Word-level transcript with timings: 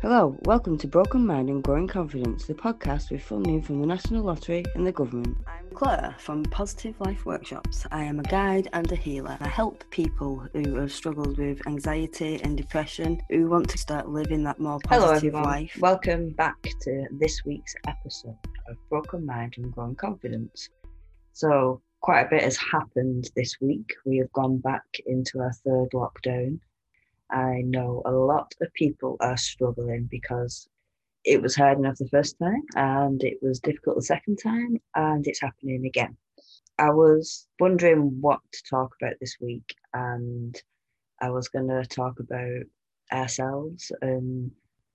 Hello, 0.00 0.38
welcome 0.42 0.78
to 0.78 0.86
Broken 0.86 1.26
Mind 1.26 1.48
and 1.48 1.60
Growing 1.60 1.88
Confidence, 1.88 2.46
the 2.46 2.54
podcast 2.54 3.10
with 3.10 3.20
funding 3.20 3.60
from 3.60 3.80
the 3.80 3.86
National 3.86 4.22
Lottery 4.22 4.64
and 4.76 4.86
the 4.86 4.92
government. 4.92 5.36
I'm 5.48 5.68
Claire 5.74 6.14
from 6.20 6.44
Positive 6.44 6.94
Life 7.00 7.26
Workshops. 7.26 7.84
I 7.90 8.04
am 8.04 8.20
a 8.20 8.22
guide 8.22 8.68
and 8.72 8.90
a 8.92 8.94
healer. 8.94 9.36
I 9.40 9.48
help 9.48 9.82
people 9.90 10.46
who 10.52 10.76
have 10.76 10.92
struggled 10.92 11.36
with 11.36 11.66
anxiety 11.66 12.40
and 12.44 12.56
depression 12.56 13.20
who 13.28 13.48
want 13.48 13.68
to 13.70 13.78
start 13.78 14.08
living 14.08 14.44
that 14.44 14.60
more 14.60 14.78
positive 14.78 15.02
Hello, 15.02 15.16
everyone. 15.16 15.42
life. 15.42 15.76
Welcome 15.80 16.30
back 16.30 16.62
to 16.62 17.06
this 17.18 17.44
week's 17.44 17.74
episode 17.88 18.36
of 18.68 18.76
Broken 18.88 19.26
Mind 19.26 19.54
and 19.56 19.72
Growing 19.72 19.96
Confidence. 19.96 20.68
So, 21.32 21.82
quite 22.02 22.20
a 22.20 22.28
bit 22.30 22.42
has 22.42 22.56
happened 22.56 23.30
this 23.34 23.56
week. 23.60 23.92
We 24.06 24.18
have 24.18 24.32
gone 24.32 24.58
back 24.58 24.84
into 25.06 25.40
our 25.40 25.52
third 25.64 25.88
lockdown. 25.92 26.60
I 27.30 27.62
know 27.64 28.02
a 28.04 28.12
lot 28.12 28.54
of 28.60 28.72
people 28.74 29.16
are 29.20 29.36
struggling 29.36 30.08
because 30.10 30.68
it 31.24 31.42
was 31.42 31.54
hard 31.56 31.78
enough 31.78 31.96
the 31.98 32.08
first 32.08 32.38
time 32.38 32.62
and 32.74 33.22
it 33.22 33.38
was 33.42 33.60
difficult 33.60 33.96
the 33.96 34.02
second 34.02 34.36
time 34.36 34.78
and 34.94 35.26
it's 35.26 35.40
happening 35.40 35.84
again. 35.84 36.16
I 36.78 36.90
was 36.90 37.46
wondering 37.58 38.20
what 38.20 38.40
to 38.52 38.62
talk 38.70 38.94
about 39.00 39.14
this 39.20 39.36
week 39.40 39.74
and 39.92 40.60
I 41.20 41.30
was 41.30 41.48
going 41.48 41.68
to 41.68 41.84
talk 41.84 42.20
about 42.20 42.62
ourselves 43.12 43.90
and 44.00 44.50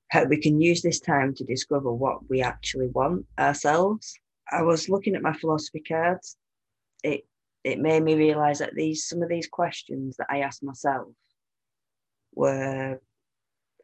how 0.09 0.23
we 0.25 0.37
can 0.37 0.61
use 0.61 0.81
this 0.81 0.99
time 0.99 1.33
to 1.35 1.43
discover 1.43 1.91
what 1.91 2.29
we 2.29 2.41
actually 2.41 2.87
want 2.87 3.25
ourselves. 3.37 4.17
I 4.51 4.61
was 4.61 4.89
looking 4.89 5.15
at 5.15 5.21
my 5.21 5.33
philosophy 5.33 5.81
cards. 5.81 6.37
It 7.03 7.27
it 7.63 7.79
made 7.79 8.03
me 8.03 8.15
realize 8.15 8.59
that 8.59 8.75
these 8.75 9.07
some 9.07 9.21
of 9.21 9.29
these 9.29 9.47
questions 9.47 10.15
that 10.17 10.27
I 10.29 10.39
asked 10.39 10.63
myself 10.63 11.07
were 12.35 12.99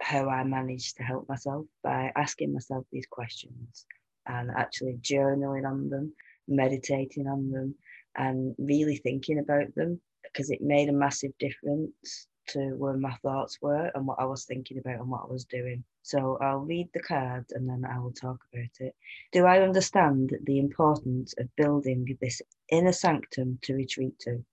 how 0.01 0.29
I 0.29 0.43
managed 0.43 0.97
to 0.97 1.03
help 1.03 1.27
myself 1.27 1.65
by 1.83 2.11
asking 2.15 2.53
myself 2.53 2.85
these 2.91 3.07
questions 3.07 3.85
and 4.27 4.49
actually 4.55 4.97
journaling 5.01 5.69
on 5.69 5.89
them, 5.89 6.13
meditating 6.47 7.27
on 7.27 7.51
them, 7.51 7.75
and 8.15 8.55
really 8.57 8.97
thinking 8.97 9.39
about 9.39 9.73
them 9.75 9.99
because 10.23 10.49
it 10.49 10.61
made 10.61 10.89
a 10.89 10.93
massive 10.93 11.31
difference 11.39 12.27
to 12.47 12.75
where 12.77 12.97
my 12.97 13.13
thoughts 13.21 13.59
were 13.61 13.91
and 13.93 14.07
what 14.07 14.19
I 14.19 14.25
was 14.25 14.45
thinking 14.45 14.79
about 14.79 14.99
and 14.99 15.09
what 15.09 15.23
I 15.23 15.31
was 15.31 15.45
doing. 15.45 15.83
So 16.01 16.37
I'll 16.41 16.59
read 16.59 16.89
the 16.93 17.01
card 17.01 17.45
and 17.51 17.69
then 17.69 17.85
I 17.85 17.99
will 17.99 18.11
talk 18.11 18.39
about 18.51 18.71
it. 18.79 18.95
Do 19.31 19.45
I 19.45 19.61
understand 19.61 20.35
the 20.43 20.57
importance 20.57 21.35
of 21.37 21.55
building 21.55 22.17
this 22.19 22.41
inner 22.71 22.91
sanctum 22.91 23.59
to 23.63 23.75
retreat 23.75 24.17
to? 24.21 24.43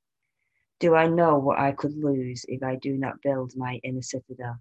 Do 0.78 0.94
I 0.94 1.06
know 1.06 1.38
what 1.38 1.58
I 1.58 1.72
could 1.72 1.96
lose 1.96 2.44
if 2.48 2.62
I 2.62 2.76
do 2.76 2.98
not 2.98 3.22
build 3.22 3.56
my 3.56 3.80
inner 3.82 4.02
citadel? 4.02 4.60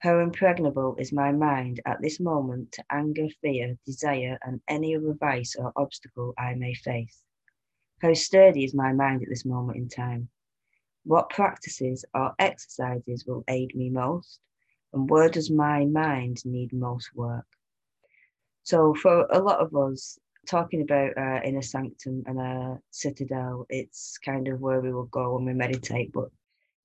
How 0.00 0.18
impregnable 0.18 0.96
is 0.98 1.12
my 1.12 1.30
mind 1.30 1.80
at 1.84 2.00
this 2.00 2.18
moment 2.18 2.72
to 2.72 2.84
anger, 2.90 3.28
fear, 3.40 3.76
desire, 3.86 4.38
and 4.42 4.60
any 4.66 4.96
other 4.96 5.12
vice 5.12 5.54
or 5.54 5.72
obstacle 5.76 6.34
I 6.36 6.54
may 6.54 6.74
face? 6.74 7.22
How 8.02 8.14
sturdy 8.14 8.64
is 8.64 8.74
my 8.74 8.92
mind 8.92 9.22
at 9.22 9.28
this 9.28 9.44
moment 9.44 9.78
in 9.78 9.88
time? 9.88 10.28
What 11.04 11.30
practices 11.30 12.04
or 12.12 12.34
exercises 12.38 13.26
will 13.26 13.44
aid 13.46 13.74
me 13.76 13.90
most? 13.90 14.40
And 14.92 15.08
where 15.08 15.28
does 15.28 15.50
my 15.50 15.84
mind 15.84 16.44
need 16.44 16.72
most 16.72 17.14
work? 17.14 17.46
So, 18.64 18.94
for 18.94 19.26
a 19.30 19.38
lot 19.38 19.60
of 19.60 19.76
us, 19.76 20.18
talking 20.46 20.82
about 20.82 21.16
uh, 21.16 21.40
inner 21.44 21.62
sanctum 21.62 22.22
and 22.26 22.40
a 22.40 22.78
citadel, 22.90 23.66
it's 23.68 24.18
kind 24.18 24.48
of 24.48 24.60
where 24.60 24.80
we 24.80 24.92
will 24.92 25.06
go 25.06 25.34
when 25.34 25.44
we 25.44 25.52
meditate. 25.52 26.12
But 26.12 26.28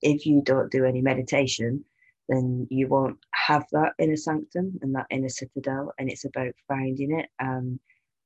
if 0.02 0.26
you 0.26 0.42
don't 0.42 0.70
do 0.70 0.84
any 0.84 1.00
meditation, 1.00 1.84
then 2.28 2.66
you 2.70 2.88
won't 2.88 3.18
have 3.32 3.66
that 3.72 3.92
inner 3.98 4.16
sanctum 4.16 4.78
and 4.82 4.94
that 4.94 5.06
inner 5.10 5.28
citadel. 5.28 5.92
And 5.98 6.10
it's 6.10 6.24
about 6.24 6.54
finding 6.68 7.18
it 7.18 7.28
and 7.38 7.78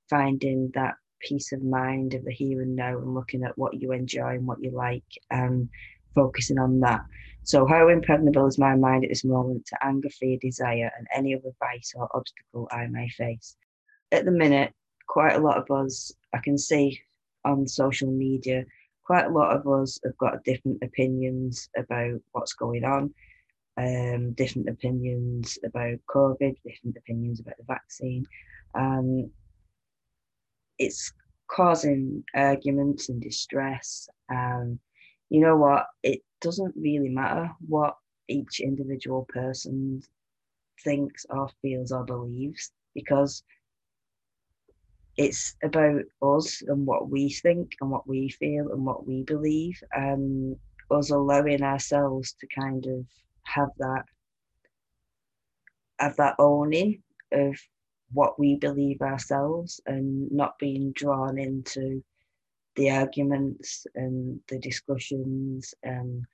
finding 0.09 0.71
that 0.75 0.95
peace 1.21 1.53
of 1.53 1.63
mind 1.63 2.15
of 2.15 2.25
the 2.25 2.33
here 2.33 2.63
and 2.63 2.75
now 2.75 2.99
and 2.99 3.15
looking 3.15 3.45
at 3.45 3.57
what 3.57 3.75
you 3.75 3.93
enjoy 3.93 4.31
and 4.31 4.47
what 4.47 4.63
you 4.63 4.71
like 4.71 5.05
and 5.31 5.69
focusing 6.15 6.59
on 6.59 6.81
that. 6.81 7.01
So, 7.43 7.67
how 7.67 7.89
impregnable 7.89 8.47
is 8.47 8.59
my 8.59 8.75
mind 8.75 9.05
at 9.05 9.11
this 9.11 9.25
moment 9.25 9.67
to 9.67 9.85
anger, 9.85 10.11
fear, 10.11 10.39
desire, 10.41 10.91
and 10.97 11.07
any 11.15 11.35
other 11.35 11.51
vice 11.59 11.93
or 11.97 12.09
obstacle 12.15 12.69
I 12.71 12.87
may 12.87 13.09
face? 13.09 13.57
At 14.13 14.25
the 14.25 14.31
minute, 14.31 14.75
quite 15.11 15.35
a 15.35 15.41
lot 15.41 15.59
of 15.59 15.69
us, 15.77 16.13
I 16.33 16.39
can 16.39 16.57
see 16.57 17.03
on 17.45 17.67
social 17.67 18.13
media, 18.13 18.65
quite 19.03 19.27
a 19.27 19.31
lot 19.31 19.57
of 19.57 19.67
us 19.67 19.99
have 20.05 20.17
got 20.19 20.45
different 20.45 20.79
opinions 20.85 21.69
about 21.77 22.21
what's 22.31 22.53
going 22.53 22.85
on, 22.85 23.13
um, 23.77 24.33
different 24.35 24.69
opinions 24.69 25.59
about 25.65 25.99
COVID, 26.09 26.55
different 26.65 26.97
opinions 26.97 27.41
about 27.41 27.57
the 27.59 27.65
vaccine. 27.67 28.25
Um, 28.77 29.33
it's 30.79 31.13
causing 31.49 32.23
arguments 32.33 33.09
and 33.09 33.21
distress. 33.21 34.09
And 34.29 34.79
you 35.29 35.41
know 35.41 35.57
what? 35.57 35.87
It 36.05 36.21
doesn't 36.41 36.75
really 36.77 37.09
matter 37.09 37.51
what 37.67 37.97
each 38.29 38.61
individual 38.61 39.27
person 39.29 40.03
thinks 40.85 41.27
or 41.31 41.51
feels 41.63 41.91
or 41.91 42.05
believes 42.05 42.71
because 42.95 43.43
it's 45.17 45.57
about 45.63 46.03
us 46.23 46.63
and 46.63 46.87
what 46.87 47.11
we 47.11 47.31
think 47.31 47.77
and 47.81 47.91
what 47.91 48.07
we 48.09 48.29
feel 48.29 48.73
and 48.73 48.85
what 48.85 49.07
we 49.07 49.23
believe 49.23 49.83
and 49.93 50.57
us 50.91 51.11
allowing 51.11 51.63
ourselves 51.63 52.35
to 52.41 52.47
kind 52.49 52.87
of 52.87 53.05
have 53.45 53.69
that 53.79 54.05
have 55.99 56.17
that 56.17 56.35
owning 56.39 57.03
of 57.33 57.55
what 58.13 58.39
we 58.39 58.57
believe 58.57 59.01
ourselves 59.03 59.81
and 59.87 60.31
not 60.33 60.59
being 60.59 60.93
drawn 60.93 61.39
into 61.39 62.03
the 62.77 62.91
arguments 62.91 63.87
and 63.95 64.41
the 64.49 64.59
discussions 64.59 65.75
and 65.83 66.25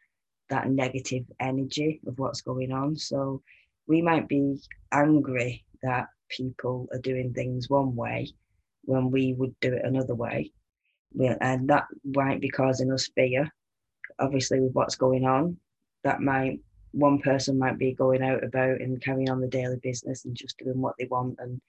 that 0.48 0.70
negative 0.70 1.24
energy 1.40 2.00
of 2.06 2.18
what's 2.18 2.40
going 2.40 2.70
on. 2.70 2.96
So 2.96 3.42
we 3.88 4.00
might 4.00 4.28
be 4.28 4.56
angry 4.92 5.64
that 5.82 6.06
people 6.28 6.88
are 6.92 7.00
doing 7.00 7.32
things 7.34 7.68
one 7.68 7.94
way 7.96 8.32
when 8.86 9.10
we 9.10 9.34
would 9.34 9.54
do 9.60 9.74
it 9.74 9.84
another 9.84 10.14
way. 10.14 10.52
And 11.40 11.68
that 11.68 11.84
might 12.04 12.40
be 12.40 12.48
causing 12.48 12.92
us 12.92 13.10
fear, 13.14 13.52
obviously, 14.18 14.60
with 14.60 14.72
what's 14.72 14.96
going 14.96 15.24
on. 15.24 15.58
That 16.04 16.20
might, 16.20 16.60
one 16.92 17.20
person 17.20 17.58
might 17.58 17.78
be 17.78 17.92
going 17.92 18.22
out 18.22 18.42
about 18.42 18.80
and 18.80 19.02
carrying 19.02 19.30
on 19.30 19.40
the 19.40 19.48
daily 19.48 19.78
business 19.82 20.24
and 20.24 20.34
just 20.34 20.58
doing 20.58 20.80
what 20.80 20.94
they 20.98 21.06
want. 21.06 21.38
And 21.38 21.60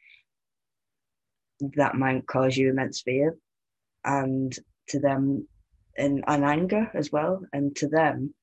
that 1.76 1.96
might 1.96 2.28
cause 2.28 2.56
you 2.56 2.70
immense 2.70 3.02
fear. 3.02 3.36
And 4.06 4.56
to 4.90 5.00
them, 5.00 5.48
and, 5.98 6.24
and 6.28 6.46
anger 6.46 6.92
as 6.94 7.12
well. 7.12 7.42
And 7.52 7.76
to 7.78 7.88
them, 7.88 8.34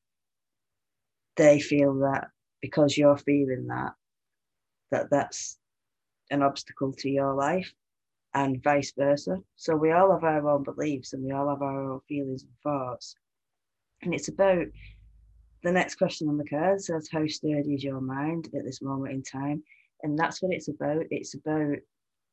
they 1.36 1.60
feel 1.60 1.94
that 2.00 2.28
because 2.60 2.96
you're 2.96 3.18
feeling 3.18 3.66
that, 3.68 3.92
that 4.90 5.10
that's 5.10 5.58
an 6.30 6.42
obstacle 6.42 6.92
to 6.98 7.10
your 7.10 7.34
life 7.34 7.72
and 8.34 8.62
vice 8.62 8.92
versa. 8.96 9.38
So 9.56 9.76
we 9.76 9.92
all 9.92 10.12
have 10.12 10.24
our 10.24 10.48
own 10.48 10.64
beliefs 10.64 11.12
and 11.12 11.24
we 11.24 11.32
all 11.32 11.48
have 11.48 11.62
our 11.62 11.92
own 11.92 12.00
feelings 12.08 12.42
and 12.42 12.52
thoughts. 12.62 13.14
And 14.02 14.12
it's 14.12 14.28
about 14.28 14.66
the 15.62 15.72
next 15.72 15.94
question 15.94 16.28
on 16.28 16.36
the 16.36 16.44
card 16.44 16.82
says, 16.82 17.08
How 17.10 17.26
sturdy 17.26 17.74
is 17.74 17.84
your 17.84 18.00
mind 18.00 18.48
at 18.54 18.64
this 18.64 18.82
moment 18.82 19.14
in 19.14 19.22
time? 19.22 19.62
And 20.02 20.18
that's 20.18 20.42
what 20.42 20.52
it's 20.52 20.68
about. 20.68 21.04
It's 21.10 21.34
about 21.34 21.78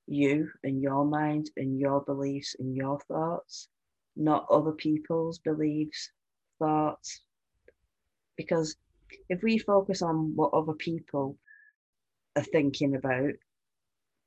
you 0.08 0.50
and 0.64 0.82
your 0.82 1.06
mind 1.06 1.50
and 1.56 1.80
your 1.80 2.02
beliefs 2.02 2.56
and 2.60 2.76
your 2.76 3.00
thoughts, 3.08 3.70
not 4.18 4.48
other 4.50 4.74
people's 4.74 5.40
beliefs, 5.40 6.12
thoughts. 6.60 7.22
Because 8.36 8.76
if 9.30 9.42
we 9.44 9.58
focus 9.58 10.02
on 10.02 10.36
what 10.36 10.54
other 10.54 10.74
people 10.74 11.38
are 12.36 12.44
thinking 12.44 12.96
about 12.96 13.34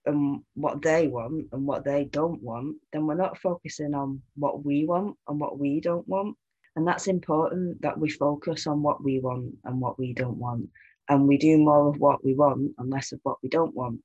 and 0.07 0.43
what 0.55 0.83
they 0.83 1.09
want 1.09 1.47
and 1.53 1.67
what 1.67 1.85
they 1.85 2.05
don't 2.05 2.43
want, 2.43 2.77
then 2.93 3.07
we're 3.07 3.15
not 3.15 3.39
focusing 3.39 3.95
on 3.95 4.21
what 4.37 4.65
we 4.65 4.85
want 4.85 5.17
and 5.29 5.41
what 5.41 5.59
we 5.59 5.81
don't 5.81 6.07
want. 6.09 6.37
And 6.77 6.87
that's 6.87 7.07
important 7.07 7.81
that 7.83 7.99
we 7.99 8.11
focus 8.11 8.67
on 8.67 8.83
what 8.83 9.03
we 9.03 9.21
want 9.21 9.55
and 9.65 9.81
what 9.81 9.99
we 9.99 10.13
don't 10.13 10.39
want. 10.39 10.69
And 11.09 11.29
we 11.29 11.39
do 11.39 11.59
more 11.59 11.89
of 11.89 11.99
what 11.99 12.25
we 12.25 12.35
want 12.35 12.73
and 12.79 12.91
less 12.91 13.13
of 13.13 13.21
what 13.23 13.39
we 13.43 13.49
don't 13.49 13.75
want. 13.75 14.01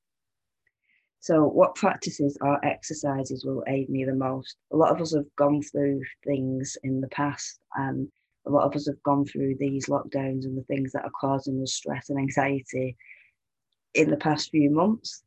So, 1.22 1.46
what 1.46 1.76
practices 1.76 2.38
or 2.42 2.64
exercises 2.66 3.44
will 3.44 3.64
aid 3.68 3.90
me 3.90 4.06
the 4.06 4.16
most? 4.16 4.56
A 4.72 4.78
lot 4.78 4.92
of 4.92 5.02
us 5.02 5.14
have 5.14 5.26
gone 5.36 5.62
through 5.62 6.02
things 6.26 6.78
in 6.84 7.02
the 7.02 7.10
past, 7.10 7.60
and 7.76 8.08
a 8.46 8.50
lot 8.50 8.64
of 8.66 8.76
us 8.76 8.88
have 8.88 9.02
gone 9.04 9.26
through 9.26 9.56
these 9.60 9.88
lockdowns 9.88 10.46
and 10.46 10.58
the 10.58 10.64
things 10.64 10.94
that 10.94 11.04
are 11.04 11.12
causing 11.20 11.62
us 11.62 11.74
stress 11.74 12.10
and 12.10 12.18
anxiety 12.18 12.96
in 13.96 14.10
the 14.10 14.18
past 14.18 14.50
few 14.52 14.70
months. 14.70 15.24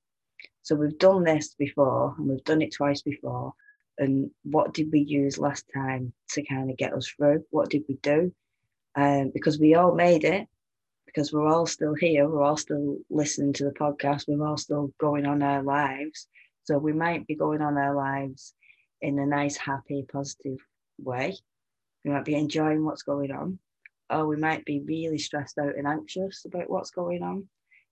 So 0.62 0.74
we've 0.76 0.98
done 0.98 1.24
this 1.24 1.54
before 1.54 2.14
and 2.18 2.28
we've 2.28 2.44
done 2.44 2.62
it 2.62 2.72
twice 2.72 3.02
before. 3.02 3.54
And 3.98 4.30
what 4.44 4.74
did 4.74 4.90
we 4.92 5.00
use 5.00 5.38
last 5.38 5.64
time 5.74 6.12
to 6.30 6.42
kind 6.44 6.70
of 6.70 6.76
get 6.76 6.94
us 6.94 7.08
through? 7.08 7.44
What 7.50 7.68
did 7.70 7.84
we 7.88 7.96
do? 7.96 8.32
Um, 8.94 9.30
because 9.34 9.58
we 9.58 9.74
all 9.74 9.94
made 9.94 10.24
it. 10.24 10.48
because 11.12 11.32
we're 11.32 11.48
all 11.48 11.66
still 11.66 11.94
here, 11.94 12.28
we're 12.28 12.42
all 12.42 12.56
still 12.56 12.96
listening 13.10 13.52
to 13.54 13.64
the 13.64 13.70
podcast, 13.70 14.24
we're 14.28 14.46
all 14.46 14.56
still 14.56 14.92
going 14.98 15.26
on 15.26 15.42
our 15.42 15.62
lives. 15.62 16.26
So 16.64 16.78
we 16.78 16.92
might 16.92 17.26
be 17.26 17.34
going 17.34 17.60
on 17.60 17.76
our 17.76 17.94
lives 17.94 18.54
in 19.00 19.18
a 19.18 19.26
nice, 19.26 19.56
happy, 19.56 20.06
positive 20.10 20.58
way. 20.98 21.36
We 22.04 22.12
might 22.12 22.24
be 22.24 22.34
enjoying 22.34 22.84
what's 22.84 23.02
going 23.02 23.30
on, 23.32 23.58
or 24.08 24.26
we 24.26 24.36
might 24.36 24.64
be 24.64 24.80
really 24.80 25.18
stressed 25.18 25.58
out 25.58 25.76
and 25.76 25.86
anxious 25.86 26.44
about 26.46 26.70
what's 26.70 26.90
going 26.90 27.22
on. 27.22 27.48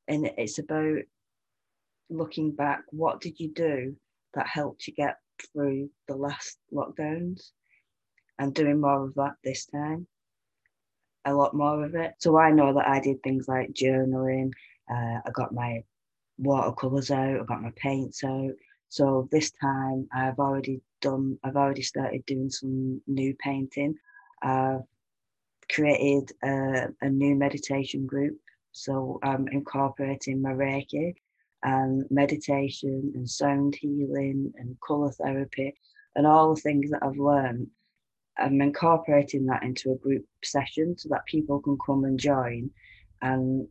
And 0.08 0.30
it's 0.38 0.58
about 0.58 0.98
looking 2.10 2.52
back, 2.52 2.82
what 2.90 3.20
did 3.20 3.38
you 3.38 3.52
do 3.52 3.96
that 4.34 4.46
helped 4.46 4.86
you 4.86 4.94
get 4.94 5.16
through 5.52 5.88
the 6.08 6.16
last 6.16 6.58
lockdowns? 6.72 7.50
And 8.38 8.54
doing 8.54 8.80
more 8.80 9.04
of 9.04 9.14
that 9.14 9.34
this 9.44 9.66
time, 9.66 10.06
a 11.26 11.34
lot 11.34 11.54
more 11.54 11.84
of 11.84 11.94
it. 11.94 12.14
So 12.18 12.38
I 12.38 12.50
know 12.50 12.72
that 12.74 12.88
I 12.88 13.00
did 13.00 13.22
things 13.22 13.46
like 13.48 13.72
journaling, 13.72 14.50
uh, 14.90 15.20
I 15.26 15.30
got 15.34 15.52
my 15.52 15.82
watercolors 16.38 17.10
out, 17.10 17.40
I 17.40 17.44
got 17.44 17.62
my 17.62 17.72
paints 17.76 18.24
out. 18.24 18.52
So 18.88 19.28
this 19.30 19.50
time 19.52 20.08
I've 20.12 20.38
already 20.38 20.80
done, 21.02 21.38
I've 21.44 21.56
already 21.56 21.82
started 21.82 22.24
doing 22.26 22.50
some 22.50 23.00
new 23.06 23.34
painting. 23.38 23.94
I've 24.42 24.80
created 25.70 26.32
a, 26.42 26.88
a 27.02 27.08
new 27.08 27.34
meditation 27.34 28.06
group. 28.06 28.38
So 28.72 29.18
I'm 29.22 29.48
incorporating 29.48 30.40
my 30.40 30.52
Reiki 30.52 31.14
and 31.62 32.04
meditation 32.10 33.12
and 33.14 33.28
sound 33.28 33.74
healing 33.74 34.52
and 34.56 34.76
colour 34.86 35.10
therapy 35.12 35.74
and 36.16 36.26
all 36.26 36.54
the 36.54 36.60
things 36.60 36.90
that 36.90 37.02
I've 37.02 37.18
learned. 37.18 37.68
I'm 38.38 38.60
incorporating 38.60 39.46
that 39.46 39.62
into 39.62 39.92
a 39.92 39.96
group 39.96 40.24
session 40.42 40.96
so 40.96 41.08
that 41.10 41.26
people 41.26 41.60
can 41.60 41.76
come 41.84 42.04
and 42.04 42.18
join 42.18 42.70
and 43.20 43.68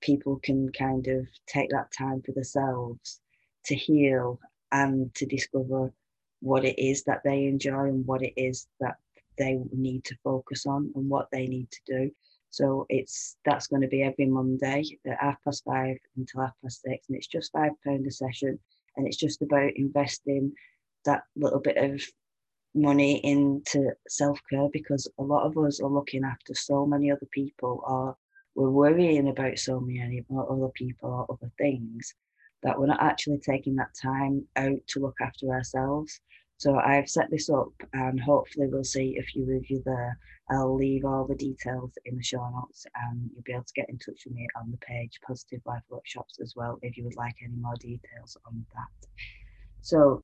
people 0.00 0.40
can 0.42 0.70
kind 0.72 1.06
of 1.06 1.26
take 1.46 1.70
that 1.70 1.92
time 1.96 2.22
for 2.22 2.32
themselves 2.32 3.20
to 3.66 3.74
heal 3.74 4.40
and 4.72 5.14
to 5.14 5.26
discover 5.26 5.92
what 6.40 6.64
it 6.64 6.78
is 6.78 7.04
that 7.04 7.22
they 7.24 7.44
enjoy 7.44 7.84
and 7.84 8.06
what 8.06 8.22
it 8.22 8.34
is 8.36 8.66
that 8.80 8.96
they 9.38 9.58
need 9.72 10.04
to 10.04 10.16
focus 10.22 10.66
on 10.66 10.92
and 10.94 11.08
what 11.08 11.28
they 11.32 11.46
need 11.46 11.68
to 11.70 11.80
do. 11.86 12.10
So 12.54 12.86
it's 12.88 13.36
that's 13.44 13.66
going 13.66 13.82
to 13.82 13.88
be 13.88 14.02
every 14.02 14.26
Monday 14.26 14.84
at 15.06 15.20
half 15.20 15.42
past 15.44 15.64
five 15.64 15.96
until 16.16 16.42
half 16.42 16.52
past 16.62 16.82
six, 16.82 17.08
and 17.08 17.16
it's 17.16 17.26
just 17.26 17.50
five 17.50 17.72
pound 17.84 18.06
a 18.06 18.12
session, 18.12 18.60
and 18.96 19.08
it's 19.08 19.16
just 19.16 19.42
about 19.42 19.72
investing 19.74 20.52
that 21.04 21.24
little 21.34 21.58
bit 21.58 21.76
of 21.76 22.00
money 22.72 23.16
into 23.24 23.90
self 24.08 24.38
care 24.48 24.68
because 24.72 25.08
a 25.18 25.22
lot 25.22 25.44
of 25.44 25.58
us 25.58 25.80
are 25.80 25.90
looking 25.90 26.22
after 26.24 26.54
so 26.54 26.86
many 26.86 27.10
other 27.10 27.26
people, 27.32 27.82
or 27.88 28.16
we're 28.54 28.70
worrying 28.70 29.28
about 29.28 29.58
so 29.58 29.80
many 29.80 30.24
other 30.30 30.68
people 30.74 31.08
or 31.08 31.26
other 31.28 31.50
things 31.58 32.14
that 32.62 32.78
we're 32.78 32.86
not 32.86 33.02
actually 33.02 33.38
taking 33.38 33.74
that 33.74 33.94
time 34.00 34.46
out 34.54 34.78
to 34.86 35.00
look 35.00 35.16
after 35.20 35.48
ourselves. 35.48 36.20
So 36.58 36.76
I've 36.76 37.08
set 37.08 37.30
this 37.30 37.50
up 37.50 37.72
and 37.92 38.20
hopefully 38.20 38.68
we'll 38.68 38.84
see 38.84 39.18
a 39.18 39.22
few 39.22 39.56
of 39.56 39.68
you 39.68 39.82
there. 39.84 40.18
I'll 40.50 40.74
leave 40.74 41.04
all 41.04 41.26
the 41.26 41.34
details 41.34 41.92
in 42.04 42.16
the 42.16 42.22
show 42.22 42.48
notes 42.50 42.86
and 42.94 43.30
you'll 43.32 43.42
be 43.44 43.52
able 43.52 43.64
to 43.64 43.72
get 43.74 43.88
in 43.88 43.98
touch 43.98 44.22
with 44.24 44.34
me 44.34 44.46
on 44.56 44.70
the 44.70 44.76
page 44.78 45.18
Positive 45.26 45.60
Life 45.66 45.82
Workshops 45.88 46.38
as 46.40 46.54
well 46.56 46.78
if 46.82 46.96
you 46.96 47.04
would 47.04 47.16
like 47.16 47.34
any 47.42 47.56
more 47.56 47.74
details 47.76 48.36
on 48.46 48.64
that. 48.74 49.08
So 49.80 50.22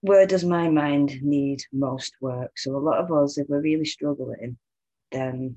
where 0.00 0.26
does 0.26 0.44
my 0.44 0.68
mind 0.68 1.22
need 1.22 1.62
most 1.72 2.14
work? 2.20 2.52
So 2.58 2.76
a 2.76 2.78
lot 2.78 2.98
of 2.98 3.12
us, 3.12 3.36
if 3.36 3.48
we're 3.48 3.60
really 3.60 3.84
struggling, 3.84 4.56
then 5.12 5.56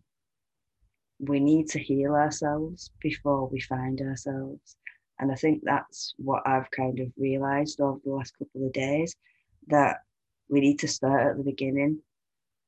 we 1.19 1.39
need 1.39 1.69
to 1.69 1.79
heal 1.79 2.13
ourselves 2.13 2.91
before 2.99 3.47
we 3.47 3.61
find 3.61 4.01
ourselves. 4.01 4.75
And 5.19 5.31
I 5.31 5.35
think 5.35 5.61
that's 5.63 6.13
what 6.17 6.45
I've 6.45 6.69
kind 6.71 6.99
of 6.99 7.07
realized 7.17 7.79
over 7.79 7.99
the 8.03 8.11
last 8.11 8.37
couple 8.37 8.65
of 8.65 8.73
days 8.73 9.15
that 9.67 10.01
we 10.49 10.59
need 10.59 10.79
to 10.79 10.87
start 10.87 11.27
at 11.27 11.37
the 11.37 11.43
beginning. 11.43 11.99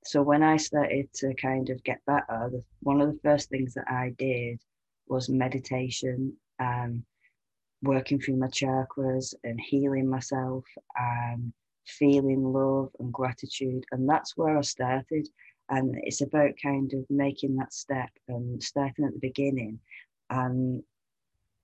So 0.03 0.21
when 0.21 0.43
I 0.43 0.57
started 0.57 1.11
to 1.15 1.33
kind 1.35 1.69
of 1.69 1.83
get 1.83 2.05
better, 2.05 2.25
uh, 2.29 2.49
the, 2.49 2.63
one 2.81 3.01
of 3.01 3.11
the 3.11 3.19
first 3.23 3.49
things 3.49 3.73
that 3.73 3.87
I 3.89 4.13
did 4.17 4.59
was 5.07 5.29
meditation 5.29 6.33
and 6.59 7.03
working 7.81 8.19
through 8.19 8.37
my 8.37 8.47
chakras 8.47 9.33
and 9.43 9.59
healing 9.59 10.09
myself 10.09 10.63
and 10.95 11.53
feeling 11.87 12.43
love 12.43 12.89
and 12.99 13.11
gratitude. 13.11 13.83
And 13.91 14.07
that's 14.09 14.37
where 14.37 14.57
I 14.57 14.61
started. 14.61 15.27
And 15.69 15.95
it's 16.03 16.21
about 16.21 16.51
kind 16.61 16.93
of 16.93 17.05
making 17.09 17.55
that 17.55 17.73
step 17.73 18.09
and 18.27 18.61
starting 18.61 19.05
at 19.05 19.13
the 19.13 19.19
beginning 19.19 19.79
and 20.29 20.83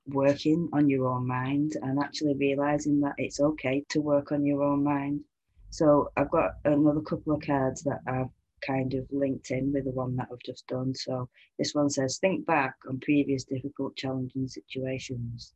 working 0.08 0.70
on 0.74 0.90
your 0.90 1.08
own 1.08 1.28
mind 1.28 1.74
and 1.82 2.00
actually 2.00 2.36
realizing 2.36 3.00
that 3.02 3.16
it's 3.18 3.40
okay 3.40 3.84
to 3.90 4.02
work 4.02 4.32
on 4.32 4.46
your 4.46 4.64
own 4.64 4.84
mind. 4.84 5.22
So 5.70 6.10
I've 6.18 6.32
got 6.32 6.56
another 6.66 7.02
couple 7.02 7.34
of 7.34 7.42
cards 7.42 7.84
that 7.84 8.00
I've 8.08 8.30
kind 8.66 8.94
of 8.94 9.06
linked 9.12 9.52
in 9.52 9.72
with 9.74 9.86
the 9.86 9.92
one 9.92 10.16
that 10.18 10.28
I've 10.32 10.40
just 10.46 10.68
done. 10.68 10.94
So 10.94 11.30
this 11.58 11.74
one 11.74 11.90
says, 11.90 12.18
think 12.18 12.46
back 12.46 12.76
on 12.88 13.00
previous 13.00 13.44
difficult, 13.44 13.96
challenging 13.96 14.48
situations. 14.48 15.54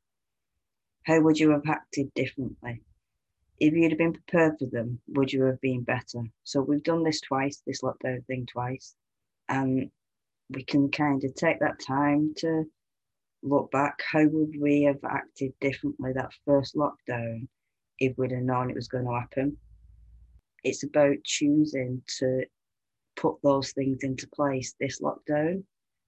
How 1.03 1.21
would 1.21 1.39
you 1.39 1.51
have 1.51 1.63
acted 1.67 2.13
differently? 2.15 2.81
If 3.59 3.73
you'd 3.73 3.91
have 3.91 3.97
been 3.97 4.13
prepared 4.13 4.55
for 4.59 4.65
them, 4.65 4.99
would 5.09 5.31
you 5.31 5.43
have 5.43 5.61
been 5.61 5.83
better? 5.83 6.23
So 6.43 6.61
we've 6.61 6.83
done 6.83 7.03
this 7.03 7.21
twice, 7.21 7.61
this 7.65 7.81
lockdown 7.81 8.25
thing 8.25 8.47
twice. 8.51 8.95
And 9.47 9.91
we 10.49 10.63
can 10.63 10.89
kind 10.91 11.23
of 11.23 11.35
take 11.35 11.59
that 11.59 11.79
time 11.79 12.33
to 12.37 12.65
look 13.45 13.71
back, 13.71 14.01
how 14.11 14.25
would 14.25 14.59
we 14.59 14.83
have 14.83 15.03
acted 15.03 15.53
differently 15.61 16.11
that 16.13 16.33
first 16.45 16.75
lockdown 16.75 17.47
if 17.99 18.17
we'd 18.17 18.31
have 18.31 18.41
known 18.41 18.69
it 18.69 18.75
was 18.75 18.87
going 18.87 19.05
to 19.05 19.13
happen? 19.13 19.57
It's 20.63 20.83
about 20.83 21.17
choosing 21.23 22.01
to 22.19 22.43
put 23.15 23.35
those 23.43 23.71
things 23.71 24.03
into 24.03 24.27
place 24.27 24.75
this 24.79 24.99
lockdown 24.99 25.63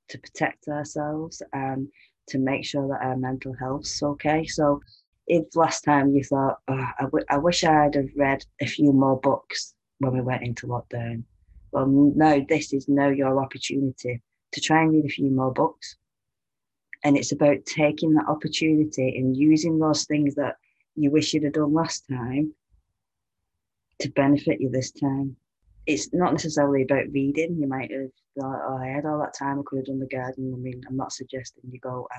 to 0.09 0.17
protect 0.17 0.67
ourselves 0.67 1.41
and 1.53 1.87
to 2.27 2.39
make 2.39 2.65
sure 2.65 2.87
that 2.87 3.05
our 3.05 3.15
mental 3.15 3.53
health's 3.53 4.01
okay. 4.01 4.45
So, 4.45 4.81
if 5.27 5.43
last 5.55 5.81
time 5.81 6.15
you 6.15 6.23
thought, 6.23 6.57
oh, 6.69 6.87
I, 6.99 7.03
w- 7.03 7.25
I 7.29 7.37
wish 7.37 7.63
I'd 7.63 7.95
have 7.95 8.09
read 8.15 8.45
a 8.61 8.65
few 8.65 8.93
more 8.93 9.19
books 9.19 9.75
when 9.99 10.13
we 10.13 10.21
went 10.21 10.43
into 10.43 10.67
lockdown, 10.67 11.23
well, 11.71 11.85
no, 11.85 12.45
this 12.47 12.73
is 12.73 12.87
now 12.87 13.09
your 13.09 13.41
opportunity 13.41 14.21
to 14.53 14.61
try 14.61 14.81
and 14.81 14.91
read 14.91 15.05
a 15.05 15.09
few 15.09 15.29
more 15.29 15.51
books 15.51 15.97
and 17.07 17.15
it's 17.15 17.31
about 17.31 17.65
taking 17.65 18.13
that 18.13 18.27
opportunity 18.27 19.15
and 19.15 19.37
using 19.37 19.79
those 19.79 20.03
things 20.03 20.35
that 20.35 20.57
you 20.97 21.09
wish 21.09 21.33
you'd 21.33 21.45
have 21.45 21.53
done 21.53 21.71
last 21.71 22.03
time 22.09 22.53
to 23.99 24.09
benefit 24.09 24.59
you 24.59 24.69
this 24.69 24.91
time. 24.91 25.33
It's 25.85 26.13
not 26.13 26.33
necessarily 26.33 26.81
about 26.81 27.05
reading. 27.13 27.55
You 27.61 27.67
might 27.69 27.93
have 27.93 28.09
thought, 28.37 28.59
oh, 28.61 28.79
I 28.83 28.87
had 28.87 29.05
all 29.05 29.19
that 29.19 29.33
time, 29.33 29.57
I 29.57 29.61
could 29.65 29.77
have 29.77 29.85
done 29.85 29.99
the 29.99 30.07
garden. 30.07 30.51
I 30.53 30.57
mean, 30.57 30.81
I'm 30.85 30.97
not 30.97 31.13
suggesting 31.13 31.63
you 31.71 31.79
go 31.79 32.09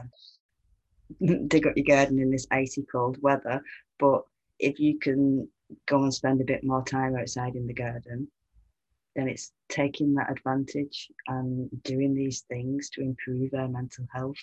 and 1.20 1.48
dig 1.50 1.66
up 1.66 1.76
your 1.76 1.84
garden 1.84 2.18
in 2.18 2.30
this 2.30 2.46
icy 2.50 2.86
cold 2.90 3.18
weather, 3.20 3.60
but 3.98 4.22
if 4.58 4.80
you 4.80 4.98
can 4.98 5.46
go 5.84 6.02
and 6.02 6.14
spend 6.14 6.40
a 6.40 6.44
bit 6.44 6.64
more 6.64 6.82
time 6.82 7.14
outside 7.14 7.56
in 7.56 7.66
the 7.66 7.74
garden, 7.74 8.26
then 9.14 9.28
it's 9.28 9.52
taking 9.68 10.14
that 10.14 10.30
advantage 10.30 11.10
and 11.26 11.68
doing 11.82 12.14
these 12.14 12.40
things 12.48 12.88
to 12.88 13.02
improve 13.02 13.52
our 13.52 13.68
mental 13.68 14.06
health. 14.14 14.38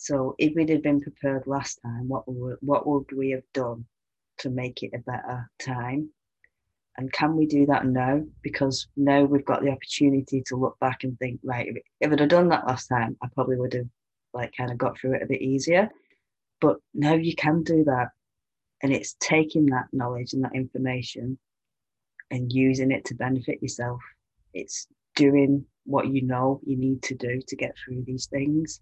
So 0.00 0.34
if 0.38 0.54
we'd 0.54 0.70
have 0.70 0.82
been 0.82 1.02
prepared 1.02 1.46
last 1.46 1.78
time, 1.84 2.08
what 2.08 2.26
would, 2.26 2.56
what 2.62 2.86
would 2.86 3.12
we 3.14 3.32
have 3.32 3.42
done 3.52 3.84
to 4.38 4.48
make 4.48 4.82
it 4.82 4.92
a 4.94 4.98
better 4.98 5.50
time? 5.58 6.08
And 6.96 7.12
can 7.12 7.36
we 7.36 7.44
do 7.44 7.66
that 7.66 7.84
now? 7.84 8.22
Because 8.40 8.88
now 8.96 9.24
we've 9.24 9.44
got 9.44 9.62
the 9.62 9.68
opportunity 9.68 10.42
to 10.46 10.56
look 10.56 10.78
back 10.80 11.04
and 11.04 11.18
think, 11.18 11.40
right, 11.44 11.68
if 12.00 12.10
I'd 12.10 12.18
have 12.18 12.30
done 12.30 12.48
that 12.48 12.66
last 12.66 12.86
time, 12.86 13.18
I 13.22 13.28
probably 13.34 13.56
would 13.56 13.74
have 13.74 13.88
like 14.32 14.54
kind 14.56 14.70
of 14.70 14.78
got 14.78 14.98
through 14.98 15.16
it 15.16 15.22
a 15.22 15.26
bit 15.26 15.42
easier. 15.42 15.90
But 16.62 16.78
now 16.94 17.12
you 17.12 17.34
can 17.34 17.62
do 17.62 17.84
that. 17.84 18.08
And 18.82 18.94
it's 18.94 19.16
taking 19.20 19.66
that 19.66 19.88
knowledge 19.92 20.32
and 20.32 20.42
that 20.44 20.54
information 20.54 21.38
and 22.30 22.50
using 22.50 22.90
it 22.90 23.04
to 23.04 23.14
benefit 23.14 23.60
yourself. 23.60 24.00
It's 24.54 24.86
doing 25.14 25.66
what 25.84 26.08
you 26.08 26.22
know 26.22 26.62
you 26.64 26.78
need 26.78 27.02
to 27.02 27.14
do 27.14 27.42
to 27.48 27.56
get 27.56 27.74
through 27.76 28.04
these 28.06 28.28
things 28.28 28.80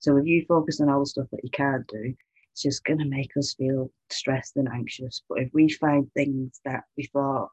so 0.00 0.16
if 0.16 0.26
you 0.26 0.44
focus 0.48 0.80
on 0.80 0.88
all 0.88 1.00
the 1.00 1.06
stuff 1.06 1.26
that 1.30 1.44
you 1.44 1.50
can't 1.50 1.86
do, 1.86 2.14
it's 2.52 2.62
just 2.62 2.84
going 2.84 2.98
to 2.98 3.04
make 3.04 3.30
us 3.36 3.54
feel 3.54 3.90
stressed 4.10 4.56
and 4.56 4.68
anxious. 4.68 5.22
But 5.28 5.40
if 5.40 5.50
we 5.52 5.68
find 5.68 6.10
things 6.12 6.60
that 6.64 6.84
we 6.96 7.04
thought 7.04 7.50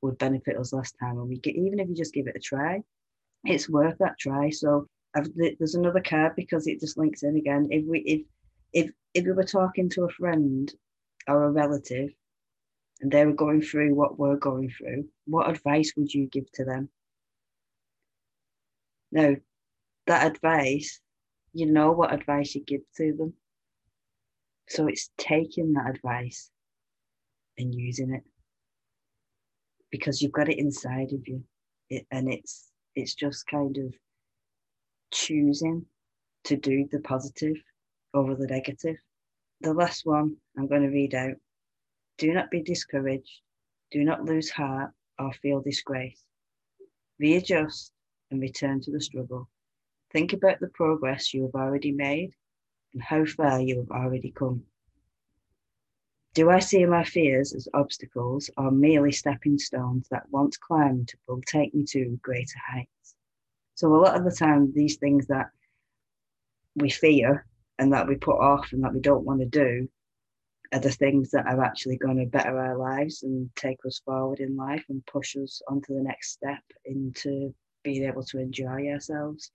would 0.00 0.18
benefit 0.18 0.56
us 0.56 0.72
last 0.72 0.96
time, 0.98 1.18
and 1.18 1.28
we 1.28 1.38
get, 1.38 1.54
even 1.54 1.78
if 1.78 1.88
you 1.88 1.94
just 1.94 2.14
give 2.14 2.26
it 2.26 2.36
a 2.36 2.40
try, 2.40 2.82
it's 3.44 3.68
worth 3.68 3.96
that 3.98 4.18
try. 4.18 4.48
So 4.50 4.88
I've, 5.14 5.28
there's 5.36 5.74
another 5.74 6.00
card 6.00 6.32
because 6.34 6.66
it 6.66 6.80
just 6.80 6.98
links 6.98 7.22
in 7.22 7.36
again. 7.36 7.68
If 7.70 7.84
we 7.86 8.00
if 8.00 8.22
if 8.72 8.90
if 9.14 9.24
we 9.24 9.32
were 9.32 9.44
talking 9.44 9.88
to 9.90 10.04
a 10.04 10.10
friend 10.10 10.72
or 11.28 11.44
a 11.44 11.50
relative 11.50 12.10
and 13.00 13.12
they 13.12 13.24
were 13.26 13.34
going 13.34 13.60
through 13.60 13.94
what 13.94 14.18
we're 14.18 14.36
going 14.36 14.70
through, 14.70 15.08
what 15.26 15.50
advice 15.50 15.92
would 15.96 16.12
you 16.12 16.26
give 16.26 16.50
to 16.52 16.64
them? 16.64 16.88
Now, 19.12 19.36
that 20.06 20.26
advice 20.26 21.00
you 21.56 21.64
know 21.66 21.92
what 21.92 22.12
advice 22.12 22.54
you 22.54 22.62
give 22.64 22.82
to 22.96 23.14
them. 23.16 23.32
So 24.68 24.88
it's 24.88 25.10
taking 25.16 25.72
that 25.72 25.88
advice 25.88 26.50
and 27.56 27.74
using 27.74 28.12
it 28.12 28.22
because 29.90 30.20
you've 30.20 30.32
got 30.32 30.50
it 30.50 30.58
inside 30.58 31.12
of 31.12 31.26
you. 31.26 31.42
It, 31.88 32.06
and 32.10 32.30
it's 32.30 32.70
it's 32.94 33.14
just 33.14 33.46
kind 33.46 33.76
of 33.78 33.94
choosing 35.12 35.86
to 36.44 36.56
do 36.56 36.86
the 36.90 37.00
positive 37.00 37.56
over 38.12 38.34
the 38.34 38.46
negative. 38.46 38.96
The 39.62 39.72
last 39.72 40.04
one 40.04 40.36
I'm 40.58 40.66
going 40.66 40.82
to 40.82 40.88
read 40.88 41.14
out. 41.14 41.36
Do 42.18 42.34
not 42.34 42.50
be 42.50 42.62
discouraged. 42.62 43.40
Do 43.92 44.04
not 44.04 44.24
lose 44.24 44.50
heart 44.50 44.90
or 45.18 45.32
feel 45.32 45.60
disgrace. 45.62 46.20
Readjust 47.18 47.92
and 48.30 48.42
return 48.42 48.82
to 48.82 48.90
the 48.90 49.00
struggle. 49.00 49.48
Think 50.12 50.32
about 50.32 50.60
the 50.60 50.68
progress 50.68 51.34
you 51.34 51.42
have 51.42 51.54
already 51.54 51.92
made 51.92 52.32
and 52.92 53.02
how 53.02 53.24
far 53.24 53.60
you 53.60 53.78
have 53.78 53.90
already 53.90 54.30
come. 54.30 54.64
Do 56.34 56.50
I 56.50 56.58
see 56.58 56.84
my 56.84 57.02
fears 57.02 57.54
as 57.54 57.68
obstacles 57.72 58.50
or 58.56 58.70
merely 58.70 59.12
stepping 59.12 59.58
stones 59.58 60.06
that 60.10 60.28
once 60.30 60.56
climbed 60.56 61.14
will 61.26 61.40
take 61.42 61.74
me 61.74 61.84
to 61.88 62.18
greater 62.22 62.58
heights? 62.70 63.16
So, 63.74 63.94
a 63.94 63.96
lot 63.96 64.16
of 64.16 64.24
the 64.24 64.30
time, 64.30 64.72
these 64.72 64.96
things 64.96 65.26
that 65.28 65.50
we 66.74 66.90
fear 66.90 67.46
and 67.78 67.92
that 67.92 68.06
we 68.06 68.16
put 68.16 68.38
off 68.38 68.72
and 68.72 68.84
that 68.84 68.92
we 68.92 69.00
don't 69.00 69.24
want 69.24 69.40
to 69.40 69.46
do 69.46 69.88
are 70.72 70.80
the 70.80 70.90
things 70.90 71.30
that 71.30 71.46
are 71.46 71.62
actually 71.62 71.96
going 71.96 72.18
to 72.18 72.26
better 72.26 72.58
our 72.58 72.76
lives 72.76 73.22
and 73.22 73.48
take 73.56 73.78
us 73.86 74.00
forward 74.04 74.40
in 74.40 74.56
life 74.56 74.84
and 74.88 75.04
push 75.06 75.36
us 75.36 75.62
onto 75.68 75.94
the 75.94 76.02
next 76.02 76.32
step 76.32 76.62
into 76.84 77.54
being 77.82 78.04
able 78.04 78.24
to 78.24 78.38
enjoy 78.38 78.88
ourselves. 78.88 79.50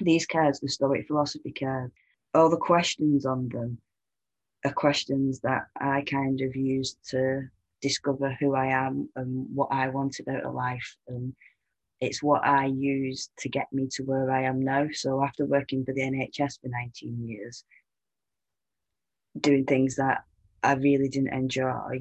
These 0.00 0.26
cards, 0.26 0.60
the 0.60 0.68
Stoic 0.68 1.06
Philosophy 1.06 1.52
cards, 1.52 1.92
all 2.34 2.50
the 2.50 2.56
questions 2.56 3.24
on 3.24 3.48
them 3.48 3.78
are 4.64 4.72
questions 4.72 5.40
that 5.40 5.66
I 5.80 6.02
kind 6.02 6.40
of 6.42 6.54
used 6.54 6.98
to 7.10 7.48
discover 7.80 8.36
who 8.38 8.54
I 8.54 8.66
am 8.66 9.08
and 9.16 9.46
what 9.54 9.68
I 9.70 9.88
wanted 9.88 10.28
out 10.28 10.44
of 10.44 10.54
life. 10.54 10.96
And 11.08 11.34
it's 12.00 12.22
what 12.22 12.44
I 12.44 12.66
used 12.66 13.30
to 13.38 13.48
get 13.48 13.72
me 13.72 13.88
to 13.92 14.02
where 14.02 14.30
I 14.30 14.42
am 14.42 14.60
now. 14.60 14.88
So 14.92 15.22
after 15.24 15.46
working 15.46 15.84
for 15.84 15.94
the 15.94 16.02
NHS 16.02 16.60
for 16.60 16.68
19 16.68 17.26
years, 17.26 17.64
doing 19.40 19.64
things 19.64 19.96
that 19.96 20.24
I 20.62 20.74
really 20.74 21.08
didn't 21.08 21.32
enjoy. 21.32 22.00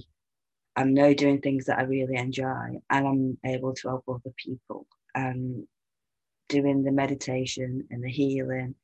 I'm 0.76 0.94
now 0.94 1.14
doing 1.14 1.40
things 1.40 1.66
that 1.66 1.80
I 1.80 1.84
really 1.84 2.16
enjoy 2.16 2.82
and 2.90 3.08
I'm 3.08 3.38
able 3.46 3.74
to 3.74 3.88
help 3.88 4.04
other 4.08 4.34
people. 4.38 4.88
And 5.14 5.68
doing 6.50 6.84
the 6.84 6.92
meditation 6.92 7.88
and 7.90 8.04
the 8.04 8.12
healing 8.12 8.76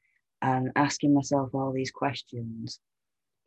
and 0.42 0.72
asking 0.76 1.14
myself 1.14 1.50
all 1.54 1.72
these 1.72 1.92
questions 1.92 2.80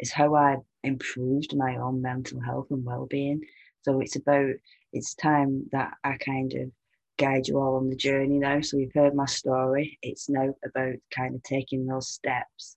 is 0.00 0.12
how 0.12 0.34
I 0.34 0.56
improved 0.82 1.56
my 1.56 1.76
own 1.76 2.02
mental 2.02 2.40
health 2.40 2.66
and 2.70 2.84
well-being. 2.84 3.40
So 3.82 4.00
it's 4.00 4.16
about 4.16 4.54
it's 4.92 5.14
time 5.14 5.66
that 5.72 5.94
I 6.04 6.16
kind 6.18 6.52
of 6.54 6.70
guide 7.18 7.46
you 7.46 7.58
all 7.58 7.76
on 7.76 7.90
the 7.90 7.96
journey 7.96 8.38
now. 8.38 8.60
So 8.60 8.76
you've 8.76 8.94
heard 8.94 9.14
my 9.14 9.26
story. 9.26 9.98
It's 10.02 10.28
now 10.28 10.54
about 10.64 10.94
kind 11.14 11.34
of 11.34 11.42
taking 11.42 11.86
those 11.86 12.08
steps 12.08 12.76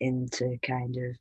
into 0.00 0.56
kind 0.62 0.96
of 0.96 1.16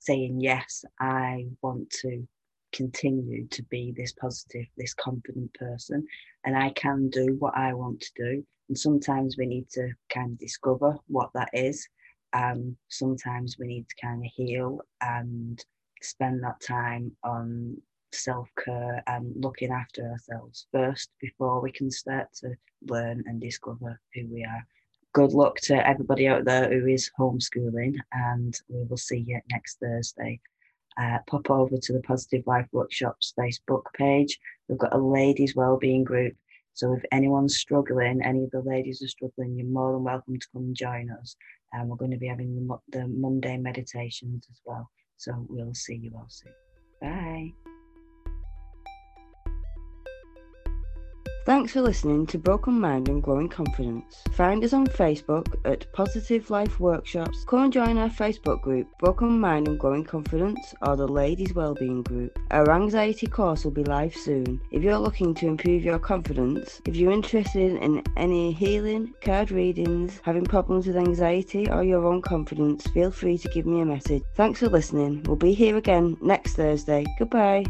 saying, 0.00 0.40
yes, 0.40 0.84
I 1.00 1.46
want 1.62 1.90
to 2.02 2.26
continue 2.72 3.46
to 3.48 3.62
be 3.64 3.92
this 3.96 4.12
positive, 4.12 4.66
this 4.76 4.94
confident 4.94 5.52
person, 5.54 6.06
and 6.44 6.56
I 6.56 6.70
can 6.70 7.08
do 7.10 7.36
what 7.38 7.56
I 7.56 7.74
want 7.74 8.00
to 8.00 8.10
do. 8.16 8.44
And 8.68 8.78
sometimes 8.78 9.36
we 9.38 9.46
need 9.46 9.68
to 9.70 9.90
kind 10.12 10.32
of 10.32 10.38
discover 10.38 10.96
what 11.06 11.30
that 11.34 11.50
is. 11.52 11.88
Um, 12.32 12.76
sometimes 12.88 13.56
we 13.58 13.66
need 13.66 13.86
to 13.88 14.06
kind 14.06 14.24
of 14.24 14.30
heal 14.34 14.80
and 15.00 15.64
spend 16.02 16.42
that 16.44 16.60
time 16.60 17.12
on 17.24 17.76
self 18.12 18.48
care 18.64 19.02
and 19.06 19.32
looking 19.36 19.70
after 19.70 20.10
ourselves 20.10 20.66
first 20.72 21.10
before 21.20 21.60
we 21.60 21.72
can 21.72 21.90
start 21.90 22.28
to 22.40 22.54
learn 22.86 23.24
and 23.26 23.40
discover 23.40 24.00
who 24.14 24.26
we 24.30 24.44
are 24.44 24.66
good 25.18 25.32
luck 25.32 25.56
to 25.56 25.86
everybody 25.86 26.28
out 26.28 26.44
there 26.44 26.68
who 26.68 26.86
is 26.86 27.10
homeschooling, 27.18 27.96
and 28.12 28.60
we 28.68 28.84
will 28.84 28.96
see 28.96 29.24
you 29.26 29.40
next 29.50 29.78
Thursday. 29.80 30.40
Uh, 31.00 31.18
pop 31.28 31.48
over 31.50 31.76
to 31.76 31.92
the 31.92 32.00
Positive 32.00 32.42
Life 32.46 32.66
Workshops 32.72 33.32
Facebook 33.38 33.84
page. 33.96 34.38
We've 34.68 34.78
got 34.78 34.94
a 34.94 34.98
ladies' 34.98 35.54
wellbeing 35.54 36.04
group. 36.04 36.34
So 36.74 36.92
if 36.92 37.02
anyone's 37.12 37.56
struggling, 37.56 38.20
any 38.24 38.44
of 38.44 38.50
the 38.50 38.62
ladies 38.62 39.02
are 39.02 39.08
struggling, 39.08 39.56
you're 39.56 39.66
more 39.66 39.92
than 39.92 40.04
welcome 40.04 40.38
to 40.38 40.46
come 40.52 40.74
join 40.74 41.10
us. 41.10 41.36
And 41.72 41.82
um, 41.82 41.88
we're 41.88 41.96
going 41.96 42.12
to 42.12 42.18
be 42.18 42.28
having 42.28 42.54
the, 42.54 42.78
the 42.98 43.08
Monday 43.08 43.56
meditations 43.56 44.46
as 44.50 44.60
well. 44.64 44.88
So 45.16 45.46
we'll 45.48 45.74
see 45.74 45.96
you 45.96 46.12
all 46.14 46.28
soon. 46.28 46.52
Bye. 47.00 47.67
Thanks 51.48 51.72
for 51.72 51.80
listening 51.80 52.26
to 52.26 52.36
Broken 52.36 52.78
Mind 52.78 53.08
and 53.08 53.22
Growing 53.22 53.48
Confidence. 53.48 54.22
Find 54.32 54.62
us 54.62 54.74
on 54.74 54.86
Facebook 54.86 55.46
at 55.64 55.90
Positive 55.94 56.50
Life 56.50 56.78
Workshops. 56.78 57.42
Come 57.46 57.62
and 57.62 57.72
join 57.72 57.96
our 57.96 58.10
Facebook 58.10 58.60
group, 58.60 58.86
Broken 58.98 59.40
Mind 59.40 59.66
and 59.66 59.80
Growing 59.80 60.04
Confidence, 60.04 60.74
or 60.82 60.94
the 60.94 61.08
Ladies 61.08 61.54
Wellbeing 61.54 62.02
Group. 62.02 62.38
Our 62.50 62.70
anxiety 62.70 63.26
course 63.26 63.64
will 63.64 63.70
be 63.70 63.82
live 63.82 64.14
soon. 64.14 64.60
If 64.72 64.82
you're 64.82 64.98
looking 64.98 65.32
to 65.36 65.46
improve 65.46 65.84
your 65.84 65.98
confidence, 65.98 66.82
if 66.84 66.96
you're 66.96 67.12
interested 67.12 67.82
in 67.82 68.02
any 68.18 68.52
healing, 68.52 69.14
card 69.22 69.50
readings, 69.50 70.20
having 70.22 70.44
problems 70.44 70.86
with 70.86 70.98
anxiety, 70.98 71.66
or 71.70 71.82
your 71.82 72.04
own 72.04 72.20
confidence, 72.20 72.86
feel 72.88 73.10
free 73.10 73.38
to 73.38 73.48
give 73.48 73.64
me 73.64 73.80
a 73.80 73.86
message. 73.86 74.22
Thanks 74.34 74.60
for 74.60 74.68
listening. 74.68 75.22
We'll 75.22 75.36
be 75.36 75.54
here 75.54 75.78
again 75.78 76.18
next 76.20 76.56
Thursday. 76.56 77.06
Goodbye. 77.18 77.64